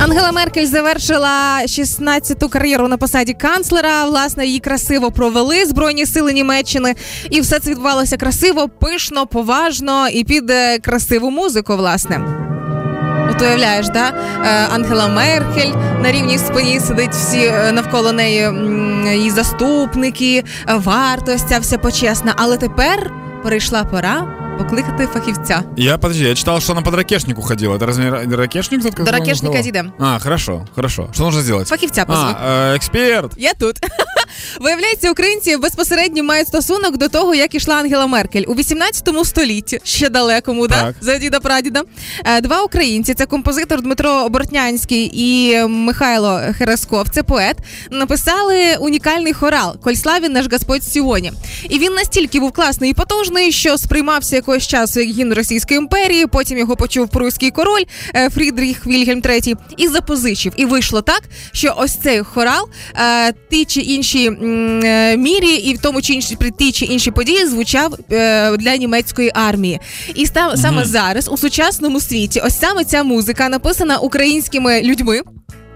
Ангела 0.00 0.30
Меркель 0.32 0.66
завершила 0.66 1.62
16-ту 1.64 2.48
кар'єру 2.48 2.88
на 2.88 2.96
посаді 2.96 3.32
канцлера. 3.32 4.04
Власне, 4.04 4.46
її 4.46 4.58
красиво 4.58 5.10
провели 5.10 5.66
збройні 5.66 6.06
сили 6.06 6.32
Німеччини, 6.32 6.94
і 7.30 7.40
все 7.40 7.58
це 7.58 7.70
відбувалося 7.70 8.16
красиво, 8.16 8.68
пишно, 8.68 9.26
поважно 9.26 10.08
і 10.08 10.24
під 10.24 10.50
е, 10.50 10.78
красиву 10.78 11.30
музику. 11.30 11.76
Власне. 11.76 12.20
От 13.30 13.42
уявляєш, 13.42 13.88
да? 13.88 14.08
Е, 14.44 14.66
Ангела 14.74 15.08
Меркель 15.08 15.72
на 16.02 16.12
рівній 16.12 16.38
спині 16.38 16.80
сидить 16.80 17.12
всі 17.12 17.40
е, 17.40 17.72
навколо 17.72 18.12
неї 18.12 18.48
її 19.12 19.30
заступники, 19.30 20.44
вартость, 20.68 21.58
вся 21.60 21.78
почесна. 21.78 22.34
Але 22.36 22.56
тепер 22.56 23.10
прийшла 23.42 23.84
пора 23.84 24.37
покликати 24.57 25.07
фахівця. 25.07 25.63
Я, 25.77 25.97
подожди, 25.97 26.23
я 26.23 26.35
читал, 26.35 26.59
что 26.59 26.73
она 26.73 26.81
под 26.81 26.93
ракешник 26.95 27.39
уходила. 27.39 27.75
Это 27.77 27.85
разве 27.85 28.03
не 28.03 28.11
ра- 28.11 28.35
ракешник? 28.35 28.83
Тут 28.83 29.05
До 29.05 29.11
ракешника 29.11 29.61
дійдемо. 29.61 29.91
А, 29.99 30.19
хорошо, 30.19 30.65
хорошо. 30.75 31.09
Что 31.13 31.23
нужно 31.23 31.41
сделать? 31.41 31.67
Фахівця 31.67 32.05
позвати. 32.05 32.39
А, 32.45 32.73
э, 32.73 32.75
эксперт. 32.77 33.31
Я 33.37 33.53
тут. 33.53 33.79
Виявляється, 34.60 35.10
українці 35.10 35.56
безпосередньо 35.56 36.24
мають 36.24 36.48
стосунок 36.48 36.96
до 36.96 37.08
того, 37.08 37.34
як 37.34 37.54
ішла 37.54 37.74
Ангела 37.74 38.06
Меркель 38.06 38.44
у 38.46 38.54
18 38.54 39.08
столітті, 39.24 39.80
ще 39.84 40.08
далекому, 40.08 40.66
да? 40.68 40.94
За 41.00 41.18
діда 41.18 41.40
прадіда. 41.40 41.82
Е, 42.24 42.40
Два 42.40 42.62
українці: 42.62 43.14
це 43.14 43.26
композитор 43.26 43.82
Дмитро 43.82 44.28
Бортнянський 44.28 45.10
і 45.14 45.58
Михайло 45.66 46.40
Херасков, 46.58 47.08
це 47.08 47.22
поет, 47.22 47.56
написали 47.90 48.76
унікальний 48.80 49.32
хорал 49.32 49.80
Коль 49.80 49.94
славін 49.94 50.32
наш 50.32 50.46
Господь 50.52 50.84
Сіоні. 50.84 51.32
І 51.70 51.78
він 51.78 51.92
настільки 51.92 52.40
був 52.40 52.52
класний 52.52 52.90
і 52.90 52.94
потужний, 52.94 53.52
що 53.52 53.78
сприймався 53.78 54.36
якогось 54.36 54.66
часу 54.66 55.00
як 55.00 55.08
гімн 55.08 55.34
Російської 55.34 55.78
імперії. 55.78 56.26
Потім 56.26 56.58
його 56.58 56.76
почув 56.76 57.08
пруський 57.08 57.50
король 57.50 57.84
е, 58.14 58.30
Фрідріх 58.30 58.86
Вільгельм 58.86 59.20
III 59.20 59.56
і 59.76 59.88
запозичив. 59.88 60.52
І 60.56 60.64
вийшло 60.64 61.02
так, 61.02 61.22
що 61.52 61.74
ось 61.76 61.94
цей 61.94 62.22
хорал 62.22 62.68
е, 62.94 63.32
ті 63.50 63.64
чи 63.64 63.80
інші 63.80 64.27
е, 64.28 65.16
мірі, 65.16 65.54
і 65.54 65.74
в 65.74 65.78
тому 65.78 66.02
чи 66.02 66.12
інші 66.12 66.36
при 66.36 66.50
ті 66.50 66.72
чи 66.72 66.84
інші 66.84 67.10
події 67.10 67.46
звучав 67.46 67.94
е, 68.12 68.56
для 68.56 68.76
німецької 68.76 69.30
армії. 69.34 69.80
І 70.14 70.26
став 70.26 70.58
саме 70.58 70.84
зараз 70.84 71.28
у 71.28 71.36
сучасному 71.36 72.00
світі, 72.00 72.40
ось 72.44 72.58
саме 72.58 72.84
ця 72.84 73.02
музика 73.02 73.48
написана 73.48 73.98
українськими 73.98 74.82
людьми. 74.82 75.20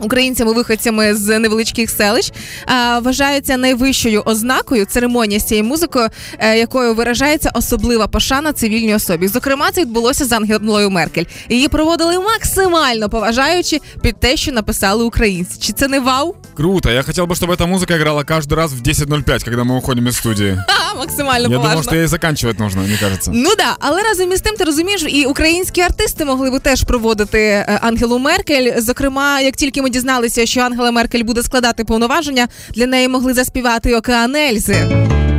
Українцями-виходцями 0.00 1.14
з 1.14 1.38
невеличких 1.38 1.90
селищ 1.90 2.32
а, 2.66 2.98
вважається 2.98 3.56
найвищою 3.56 4.22
ознакою 4.26 4.84
церемонія 4.84 5.40
з 5.40 5.44
цією 5.44 5.64
музикою, 5.66 6.08
е, 6.38 6.58
якою 6.58 6.94
виражається 6.94 7.50
особлива 7.54 8.06
пошана 8.06 8.52
цивільній 8.52 8.94
особі. 8.94 9.28
Зокрема, 9.28 9.70
це 9.72 9.80
відбулося 9.80 10.24
з 10.24 10.32
Ангелою 10.32 10.90
Меркель. 10.90 11.24
Її 11.48 11.68
проводили 11.68 12.18
максимально 12.18 13.08
поважаючи 13.08 13.80
під 14.02 14.20
те, 14.20 14.36
що 14.36 14.52
написали 14.52 15.04
українці. 15.04 15.58
Чи 15.60 15.72
це 15.72 15.88
не 15.88 16.00
вау? 16.00 16.34
Круто. 16.56 16.90
Я 16.90 17.02
хотел 17.02 17.24
бы, 17.26 17.34
чтобы 17.34 17.52
эта 17.54 17.66
музыка 17.66 17.96
играла 17.96 18.22
каждый 18.24 18.54
раз 18.54 18.72
в 18.72 18.82
10.05, 18.82 19.44
когда 19.44 19.62
мы 19.64 19.76
уходим 19.76 20.08
из 20.08 20.16
студии. 20.16 20.58
Ха, 20.68 20.94
максимально 20.94 21.48
Я 21.48 21.56
поважно. 21.56 21.70
думал, 21.70 21.82
что 21.82 21.96
ей 21.96 22.06
заканчивать 22.06 22.58
нужно, 22.60 22.82
мне 22.82 22.96
кажется. 23.00 23.30
Ну 23.34 23.50
да, 23.58 23.76
але 23.80 24.02
разом 24.02 24.32
із 24.32 24.40
тим, 24.40 24.56
ти 24.56 24.64
розумієш, 24.64 25.04
і 25.08 25.24
українські 25.26 25.80
артисти 25.80 26.24
могли 26.24 26.50
би 26.50 26.58
теж 26.58 26.84
проводити 26.84 27.38
е, 27.40 27.78
Ангелу 27.82 28.18
Меркель. 28.18 28.80
Зокрема, 28.80 29.40
як 29.40 29.56
тільки 29.56 29.82
ми 29.82 29.87
дізналися, 29.89 30.45
що 30.45 30.61
Ангела 30.61 30.91
Меркель 30.91 31.23
буде 31.23 31.43
складати 31.43 31.83
повноваження, 31.83 32.47
для 32.75 32.87
неї 32.87 33.07
могли 33.07 33.33
заспівати 33.33 33.95
Океан 33.95 34.35
Ельзи. 34.35 34.87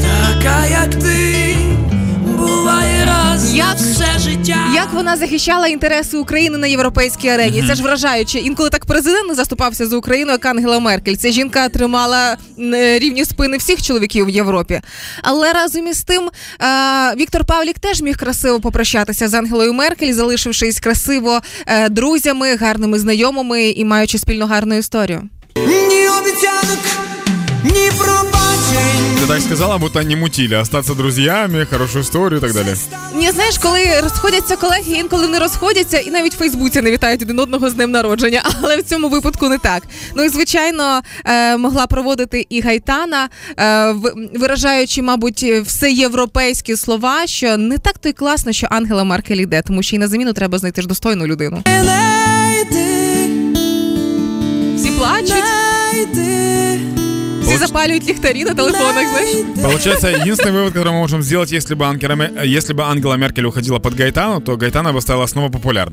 Така, 0.00 0.66
як 0.66 0.94
ти, 0.94 1.37
буває 2.38 3.04
раз 3.06 3.54
Як- 3.54 3.66
на 3.68 3.74
все 3.74 4.18
життя. 4.18 4.56
Як 4.74 4.92
вона 4.92 5.16
захищала 5.16 5.68
інтереси 5.68 6.16
України 6.16 6.58
на 6.58 6.66
європейській 6.66 7.28
арені? 7.28 7.64
Це 7.68 7.74
ж 7.74 7.82
вражаюче. 7.82 8.38
Інколи 8.38 8.70
так 8.70 8.84
президент 8.86 9.28
не 9.28 9.34
заступався 9.34 9.86
за 9.86 9.96
Україну, 9.96 10.32
як 10.32 10.46
Ангела 10.46 10.78
Меркель. 10.80 11.14
Ця 11.14 11.30
жінка 11.30 11.68
тримала 11.68 12.36
е, 12.58 12.98
рівні 12.98 13.24
спини 13.24 13.56
всіх 13.56 13.82
чоловіків 13.82 14.26
в 14.26 14.30
Європі. 14.30 14.80
Але 15.22 15.52
разом 15.52 15.86
із 15.86 16.02
тим 16.02 16.22
е, 16.60 17.14
Віктор 17.16 17.44
Павлік 17.44 17.78
теж 17.78 18.02
міг 18.02 18.16
красиво 18.16 18.60
попрощатися 18.60 19.28
з 19.28 19.34
Ангелою 19.34 19.72
Меркель, 19.72 20.12
залишившись 20.12 20.80
красиво 20.80 21.40
е, 21.66 21.88
друзями, 21.88 22.56
гарними 22.56 22.98
знайомими 22.98 23.68
і 23.68 23.84
маючи 23.84 24.18
спільну 24.18 24.46
гарну 24.46 24.74
історію. 24.74 25.22
Ні 25.56 26.08
обіцянок, 26.08 26.78
так 29.28 29.42
сказала, 29.42 29.78
будто 29.78 30.02
не 30.02 30.16
мутили. 30.16 30.54
Остаться 30.54 30.94
друзьями, 30.94 31.64
хорошую 31.64 32.02
историю 32.02 32.38
и 32.38 32.40
так 32.40 32.52
далее. 32.54 32.76
Ні, 33.14 33.30
знаєш, 33.30 33.58
коли 33.58 34.00
розходяться 34.02 34.56
колеги, 34.56 34.92
інколи 34.92 35.28
не 35.28 35.38
розходяться, 35.38 35.98
і 35.98 36.10
навіть 36.10 36.34
в 36.34 36.38
Фейсбуці 36.38 36.82
не 36.82 36.90
вітають 36.90 37.22
один 37.22 37.38
одного 37.38 37.70
з 37.70 37.74
днем 37.74 37.90
народження, 37.90 38.42
але 38.62 38.76
в 38.76 38.82
цьому 38.82 39.08
випадку 39.08 39.48
не 39.48 39.58
так. 39.58 39.82
Ну 40.14 40.24
і 40.24 40.28
звичайно, 40.28 41.00
е, 41.24 41.56
могла 41.56 41.86
проводити 41.86 42.46
і 42.48 42.60
Гайтана, 42.60 43.28
е, 43.58 43.94
виражаючи, 44.34 45.02
мабуть, 45.02 45.42
всеєвропейські 45.42 46.76
слова, 46.76 47.26
що 47.26 47.56
не 47.56 47.78
так 47.78 47.98
то 47.98 48.08
й 48.08 48.12
класно, 48.12 48.52
що 48.52 48.66
Ангела 48.70 49.04
Меркель 49.04 49.36
йде, 49.36 49.62
тому 49.62 49.82
що 49.82 49.96
і 49.96 49.98
на 49.98 50.08
заміну 50.08 50.32
треба 50.32 50.58
знайти 50.58 50.82
ж 50.82 50.88
достойну 50.88 51.26
людину. 51.26 51.62
Всі 54.76 54.90
плачуть 54.90 55.57
всі 57.57 57.57
запалюють 57.57 58.07
ліхтарі 58.09 58.43
на 58.43 58.53
телефонах. 58.53 59.05
Знаєш. 59.09 59.35
Получается, 59.61 60.07
единственный 60.07 60.51
вывод, 60.51 60.73
который 60.73 60.91
мы 60.91 60.99
можем 60.99 61.21
сделать, 61.23 61.51
если 61.53 61.75
бы, 61.75 61.85
Ангела, 61.85 62.15
Ме- 62.15 62.31
если 62.57 62.73
бы 62.73 62.83
Ангела 62.83 63.15
Меркель 63.17 63.45
уходила 63.45 63.79
под 63.79 63.95
Гайтану, 63.95 64.41
то 64.41 64.57
Гайтана 64.57 64.91
бы 64.93 65.01
стала 65.01 65.27
снова 65.27 65.49
популярной. 65.49 65.91